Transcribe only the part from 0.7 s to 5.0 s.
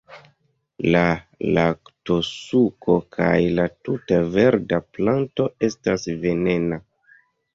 La laktosuko kaj la tuta verda